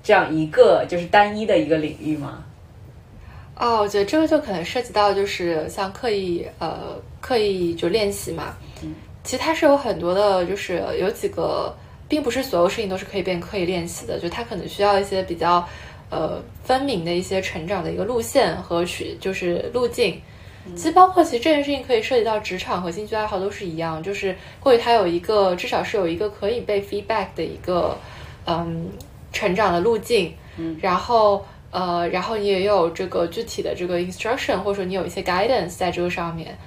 [0.02, 2.42] 这样一个就是单一的一个领域吗？
[3.58, 8.56] 哦，我觉得这个就可能涉及到就是像刻意呃刻意就练习嘛。
[9.24, 11.76] 其实它是有很多的，就是有几个，
[12.08, 15.68] 并不是所有事情都是可以变刻意练习的，就它可能需要一些比较，
[16.10, 20.22] 呃，分明的一些成长的一个路线和去就是路径。
[20.76, 27.96] 其实包括其实这件事情可以涉及到职场和兴趣爱好都是一样，就是或许它有一个至少是有一个可以被 feedback 的一个
[28.48, 28.90] 嗯
[29.32, 36.58] 成长的路径，嗯，然后呃，然后你也有这个具体的这个 instruction，或者说你有一些 guidance 在这个上面。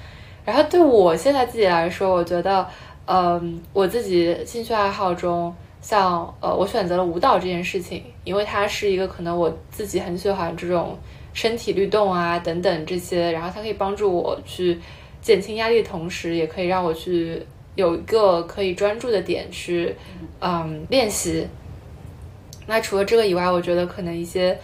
[0.44, 2.66] 然后对我现在自己来说，我觉得，
[3.11, 10.99] 嗯，我自己兴趣爱好中，像呃，我选择了舞蹈这件事情，因为它是一个可能我自己很喜欢这种
[11.33, 14.79] 身体律动啊等等这些，然后它可以帮助我去
[15.23, 17.42] 减轻压力的同时，也可以让我去
[17.77, 19.94] 有一个可以专注的点去
[20.40, 21.49] 嗯练习。
[22.66, 24.59] 那除了这个以外，我觉得可能一些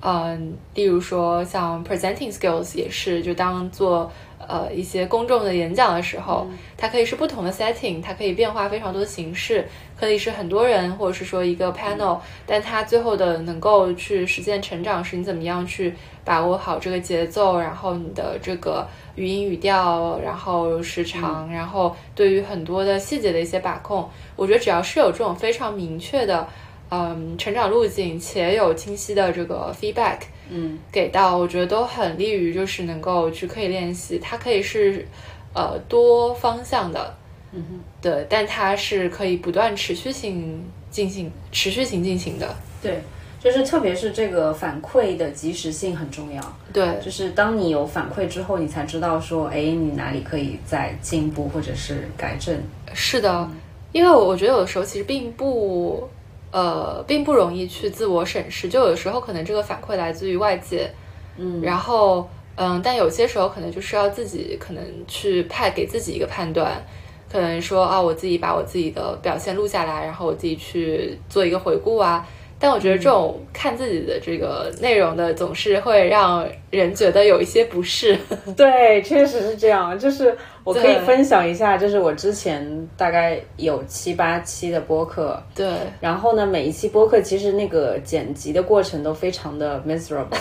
[0.00, 4.10] 嗯，例如说像 presenting skills 也是，就当做。
[4.50, 6.44] 呃，一些公众的演讲的时候，
[6.76, 9.64] 它可以是不同的 setting，它可以变化非常多的形式，
[9.96, 18.84] 可以是很多人，或者是说一个 panel，但它最后的能够去实现成长，是你怎么样去把握好这个节奏，然后你的这个
[19.14, 26.48] 语音语调，然后时长，然后对于很多的细节的一些把控，我觉得只要是有这种非常明确的，
[26.90, 30.18] 嗯，成长路径，且有清晰的这个 feedback。
[30.52, 34.18] 嗯，给到我觉得都很利于，就是能够去刻意练习。
[34.18, 35.06] 它可以是，
[35.54, 37.14] 呃，多方向的，
[37.52, 42.52] 嗯哼，对，但它是可以不断持续性进行、持续性进行的。
[42.82, 43.00] 对，
[43.38, 46.42] 就是特别是这个反馈的及时性很重要。
[46.72, 52.60] 对，就是当你有反馈之后，你才知道说，哎，你哪里可以再进步或者是改正。
[52.92, 53.48] 是的，
[53.92, 56.10] 因为我觉得有的时候其实并不。
[56.50, 60.90] 呃，并不容易去自我审视，就有的时候可能这个反馈来自于外界，
[61.36, 66.84] 嗯，然后嗯，但有些时候可能就是要自己可能去判给自己一个判断，
[67.30, 72.26] 可能说啊，我自己把我自己的表现录下来，然后我自己去做一个回顾啊。
[72.62, 78.18] 但我觉得这种看自己的这个内容的，总是会让人觉得有一些不适。
[78.54, 79.98] 对，确实是这样。
[79.98, 85.42] 就是我可以分享一下，就是我之前大概有七八期的播客。
[85.54, 85.66] 对。
[86.02, 90.36] 然后呢，每一期播客其实那个剪辑的过程都非常的 miserable，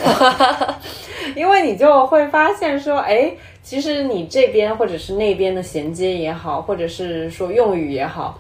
[1.38, 3.32] 因为你就会发现说，哎，
[3.64, 8.38] 其实你这边或者是那边的衔接也好，或者是说用语也好。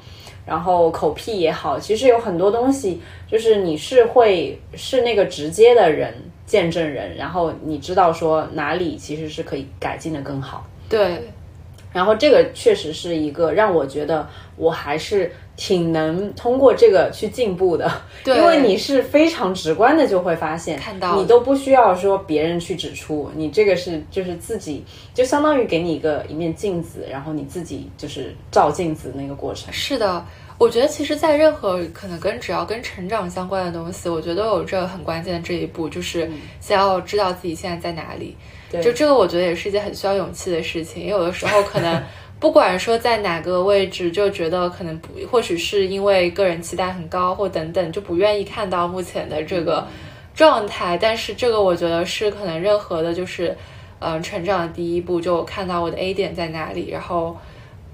[0.50, 6.12] 然后口癖也好，其实有很多东西，就是你是会是那个直接的人
[6.48, 10.66] 见证人，然后你知道说哪里其实是可以改进的更好。
[10.90, 11.30] 对，
[11.92, 17.92] 然后这个确实是一个让我觉得我还是挺能通过这个去进步的，
[18.26, 29.74] 因为你是非常直观的就会发现，看到你都不需要说别人去指出，你这个是就是自己就相当于给你一个一面镜子，然后你自己就是照镜子那个过程。
[29.74, 30.26] 是的。
[30.60, 38.36] 我觉得其实，在任何可能跟只要跟成长相关的东西，我觉得都有这很关键的这一步，就是先要知道自己现在在哪里。
[38.84, 41.02] 就这个，我觉得也是一件很需要勇气的事情。
[41.02, 42.04] 因为有的时候，可能
[42.42, 49.88] 不管说在哪个位置，就觉得可能不，或许是因为个人期待很高，或等等，就不愿意看到目前的这个
[50.36, 50.98] 状态。
[50.98, 53.56] 但是这个，我觉得是可能任何的，就是
[54.00, 57.38] 嗯，成长的第一步，就看到我的 A 点在哪里，然后。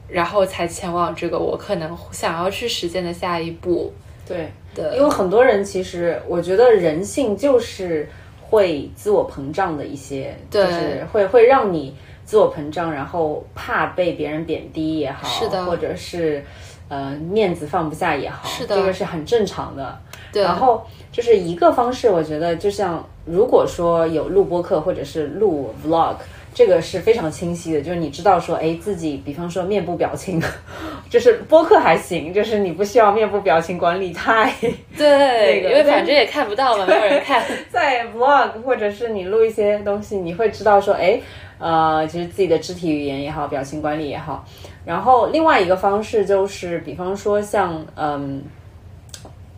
[0.07, 3.91] 然后才前往这个我可能想要去实现的下一步。
[4.27, 8.09] 对对，因为很多人其实，我觉得人性就是
[8.41, 16.43] 会自我膨胀的一些，就是会会让你自我膨胀，然后怕被别人贬低也好，是的，或者是
[16.89, 19.97] 呃面子放不下也好，是的，这个是很正常的。
[20.33, 26.15] 对，然后就是一个方式，我觉得就像如果说有录播课或者是录 vlog。
[26.55, 30.41] 这个是非常清晰的，就是你知道说，哎，自己比方说面部表情，
[31.11, 34.49] 就是播客还行，就是你不需要面部表情管理太
[34.97, 37.43] 对，因为反正也看不到嘛，没有人看。
[37.69, 41.19] 在 vlog 或者是你录一些东西，你会知道说，哎，
[41.59, 44.45] 呃，其实自己的肢体语言也好，表情管理也好。
[44.85, 48.41] 然后另外一个方式就是，比方说像嗯，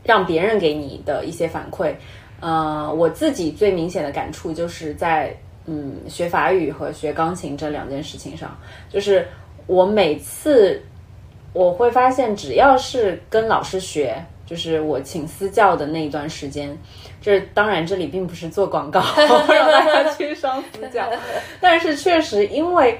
[0.03, 1.93] 让别人给你的一些反馈，
[2.39, 5.31] 呃，我自己最明显的感触就是在。
[5.67, 8.57] 嗯，学法语和学钢琴这两件事情上，
[8.89, 9.27] 就是
[9.67, 10.81] 我每次
[11.53, 16.77] 我会发现，只要是跟老师学，就是我请私教的那一段时间，
[17.21, 21.05] 这当然这里并不是做广告， 让大家去上私教，
[21.59, 22.97] 但是确实因为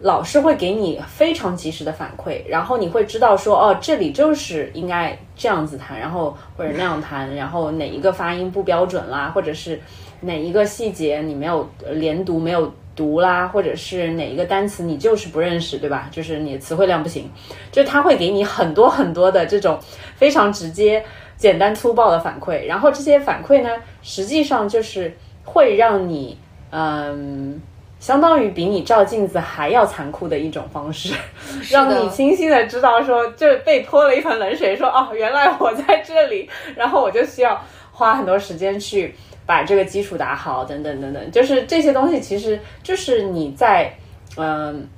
[0.00, 9.80] 老师会给你非常及时的反馈，然后你会知道说，哦，这里就是应该这样子弹，然后或者那样弹， 然后哪一个发音不标准啦，或者是。
[10.20, 16.08] 哪一个细节你没有连读没有读啦，或者是哪一个单词你就是不认识，对吧？
[16.10, 17.30] 就是你的词汇量不行，
[17.70, 19.78] 就他会给你很多很多的这种
[20.16, 21.04] 非常直接、
[21.36, 23.68] 简单粗暴的反馈，然后这些反馈呢，
[24.00, 25.14] 实际上就是
[25.44, 26.38] 会让你，
[26.70, 27.60] 嗯，
[28.04, 31.14] 相当于比你照镜子还要残酷的一种方式，
[31.70, 36.46] 让你清晰的知道说，就被泼了一盆冷水，说哦，原来我在这里，
[36.76, 37.58] 然后我就需要
[37.92, 39.14] 花很多时间去。
[39.46, 43.92] 把这个基础打好，等等等等，就是这些东西，其实就是你在，
[44.38, 44.88] 嗯，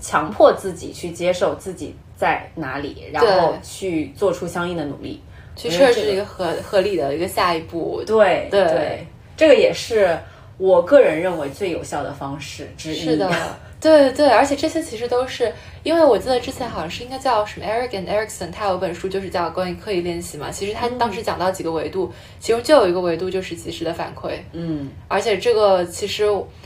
[0.00, 5.20] 强迫自己去接受自己在哪里，然后去做出相应的努力，
[5.54, 8.02] 去设置一个合合理的一个下一步。
[8.06, 8.48] 对。
[8.50, 9.06] 对，
[9.36, 10.18] 这个也是
[10.58, 13.00] 我个人认为最有效的方式之一。
[13.00, 13.30] 是的。
[13.78, 15.52] 对对，而且这些其实都是
[15.82, 20.50] 因为我记得之前好像是应该叫什么 Eric and Erickson，他有本书就是叫关于刻意练习嘛。
[20.50, 24.38] 其实他当时讲到几个维度，其中就有一个维度就是及时的反馈。
[24.52, 26.24] 嗯，而且这个其实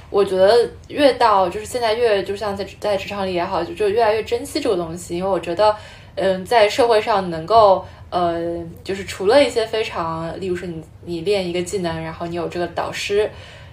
[0.09, 5.75] 我觉得越到就是现在越就像在在职场里也好，就就越来越珍惜这个东西，因为我觉得
[6.15, 8.41] 嗯，在社会上能够呃，
[8.85, 13.29] 就是除了一些非常，例如说你你练一个技能，然后你有这个导师。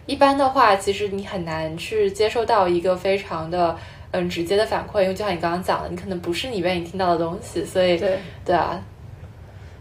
[0.07, 3.75] 一般的话，其实你很难去接受到一个非常的
[4.11, 8.81] 嗯直接的反馈，因为就像你刚刚讲的，你可能不是你愿意听到的东西，所以对对啊，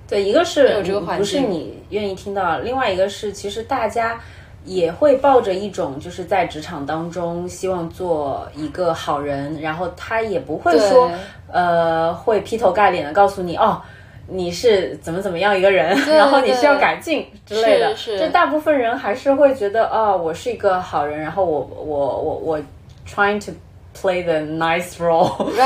[0.08, 4.20] 对，一个是有这个环境，不是你愿意听到，另外一个是其实大家
[4.64, 11.08] 也会抱着一种就是在职场当中希望做一个好人，然后他也不会说
[11.52, 13.80] 呃会劈头盖脸的告诉你哦。
[14.28, 17.94] 你是怎么怎么样一个人， 然后你需要改进之类的。
[18.18, 22.60] 就大部分人还是会觉得，哦，我是一个好人，然后我我我我
[23.08, 23.52] trying to
[23.96, 25.56] play the nice role，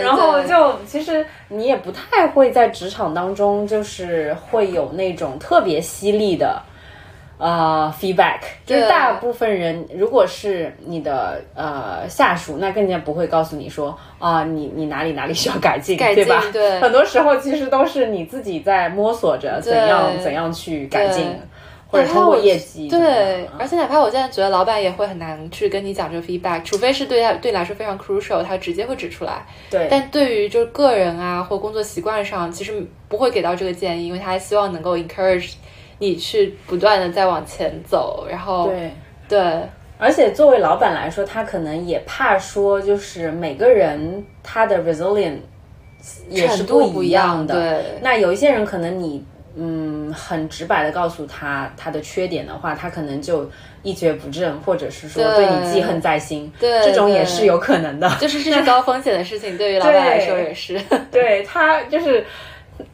[0.00, 6.62] 然后就其实你也不太会在职场当中，就是会有那种特别犀利的。
[7.38, 16.42] 呃，feedback 就是大部分人，如果是你的呃下属，那更加不会告诉你说啊，你你哪里哪里需要改进，对吧？
[16.50, 21.26] 对，很多时候其实都是你自己在摸索着怎样怎样去改进，
[21.90, 22.88] 或者通过业绩。
[22.88, 29.44] 对，而且哪怕我现在觉得老板也会很难去跟你讲这个 feedback，除非是对他对你来说非常 crucial，他直接会指出来。
[29.70, 35.52] 对，但对于就是个人啊或工作习惯上，其实不会给到这个建议，因为他希望能够 encourage。
[35.98, 38.90] 你去不断的在往前走，然后对
[39.28, 39.62] 对，
[39.98, 45.38] 而且作为老板来说，他可能也怕说，就是每个人他的 resilient
[46.28, 47.54] 也是不一样的。
[47.54, 49.24] 对，那有一些人可能你
[49.56, 53.50] 嗯很直白的告诉他他的缺点的话，他可能就
[53.82, 56.52] 一蹶不振，或者是说对你记恨在心。
[56.60, 58.06] 对，这种也是有可能的。
[58.20, 60.78] 就是这是高风险的事情，对于老板来说也是。
[61.10, 62.22] 对他就是。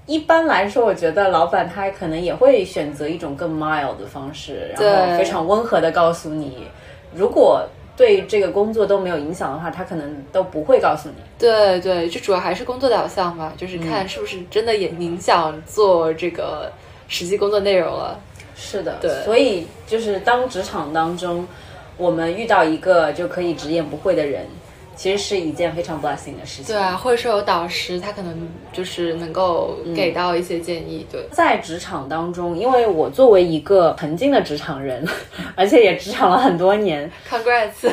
[0.07, 6.67] 一般来说，我觉得老板他可能也会选择一种更 mild 的方式，然后非常温和的告诉你，
[7.15, 7.67] 如果
[7.97, 11.17] 对这个工作都没有影响的话，他可能都不会告诉你。
[11.39, 16.73] 对对，就主要还是工作导向吧，就是看是不是真的也影响做这个
[17.09, 18.19] 实际工作内容了。
[18.55, 21.47] 是的，对，所以就是当职场当中，
[21.97, 24.47] 我们遇到一个就可以直言不讳的人。
[24.95, 26.67] 其实是一件非常 blessing 的事情。
[26.67, 31.07] 对啊，或者说有导师，他可能就是能够给到一些建议。
[31.11, 35.07] 对，在职场当中，因为我作为一个曾经的职场人，
[35.57, 37.91] 而且也职场了很多年，Congrats，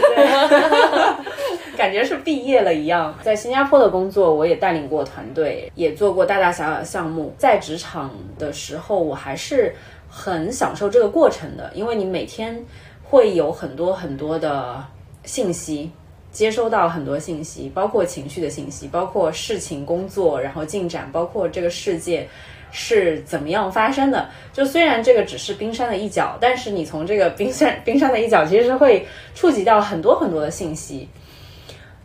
[1.77, 3.17] 感觉是毕业了一样。
[3.21, 7.33] 在新加坡的工作，我也带领过团队，也做过大大小小的项目。
[7.37, 9.73] 在职场的时候，我还是
[10.09, 12.63] 很享受这个过程的，因为你每天
[13.03, 14.83] 会有很多很多的
[15.23, 15.89] 信息。
[16.32, 22.27] 接收到很多信息，包括情绪的信息，包括事情、工作，然后进展，包括这个世界
[22.71, 24.30] 是怎么样发生的。
[24.53, 31.09] 就虽然这个只是冰山的一角，但是你从这个冰山 冰山的一角，其实会触及到很多很多的信息。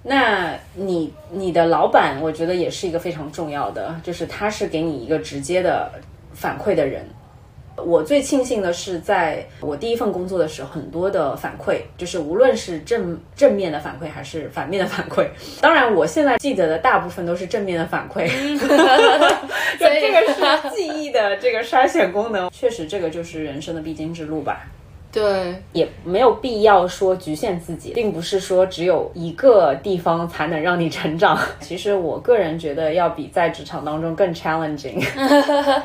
[0.03, 5.91] 那你你的老板，我觉得也是一个非常重要的，就是他是给你一个直接的
[6.33, 7.07] 反馈的人。
[7.77, 15.27] 我最庆幸的是，在我第一份工作的时候，很多的反馈，就是无论是正正面的反馈还是反面的反馈。
[15.61, 18.29] 当然，我现在记得的大部分都是正面的反馈。
[19.79, 24.67] 所以这个是记忆的这个筛选功能，确实这个就是人生的必经之路吧。
[25.15, 31.39] 对，也没有必要说局限自己，并不是说只有一个地方才能让你成长。
[31.61, 35.01] 其实我个人觉得，要比在职场当中更 challenging。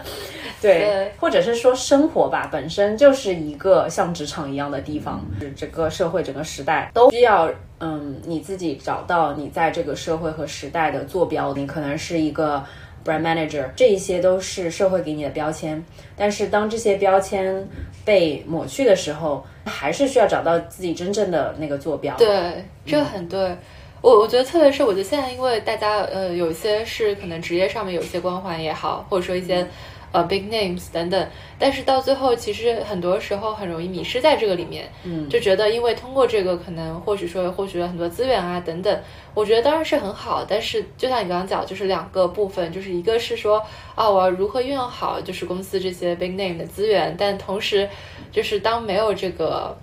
[0.61, 5.23] 对，或者是说生活吧，本身就是一个像职场一样的地方，
[5.55, 7.49] 整个社会、整个时代都需要，
[7.79, 11.53] 嗯，你自己找到你在这个社会和时代的坐标。
[11.53, 12.61] 你可能是一个
[13.09, 15.83] brand manager，这一些都是社会给你的标签。
[16.15, 17.67] 但是当这些标签
[18.05, 22.15] 被抹去的时候，还是需要找到自己真正的那个坐标。
[22.17, 23.55] 对，这很对。
[24.01, 29.65] 我我觉得，特别是我觉得现在，因为大家呃，有一些是可能职业上面有一些光环也好，或者说一些。
[30.11, 39.01] 呃，big names 等等，但是到最后，其实很多时候很容易迷失在这个里面，嗯，就觉得因为通过这个，可能或许说获取了很多资源啊等等，
[39.33, 43.63] 我觉得当然是很好，但是就像你刚刚讲，就是两个部分，就是一个是说
[43.95, 47.87] 啊，我要如何运用好就是公司这些 big name 的资源，但同时
[48.31, 49.77] 就是当没有这个，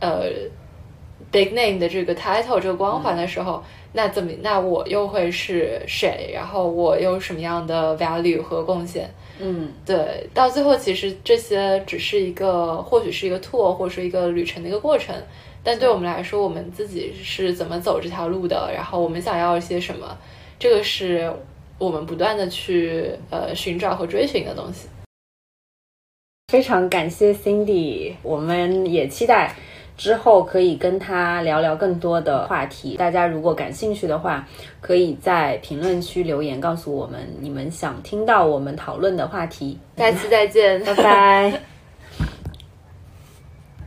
[0.00, 0.24] 呃。
[1.32, 3.62] big name 的这个 title 这个光环的时候，
[3.92, 6.30] 那怎么那我又会是谁？
[6.32, 9.10] 然后我有什么样的 value 和贡献？
[9.38, 15.14] 嗯，对，到最后其实这些只是一个，或许是一个 tour，或者是一个旅程的一个过程。
[15.62, 18.70] 但对我们来说，我们自己是怎么走这条路的？
[18.72, 20.16] 然后我们想要一些什么？
[20.58, 21.32] 这个是
[21.78, 24.88] 我们不断的去呃寻找和追寻的东西。
[26.48, 29.54] 非常感谢 Cindy，我们也期待
[29.96, 32.96] 之后可以跟他聊聊更多的话题。
[32.96, 34.46] 大家如果感兴趣的话，
[34.80, 39.78] 可以在评论区留言告诉我们你们想听到我们讨论的话题。
[39.96, 41.60] 下期再见，拜拜。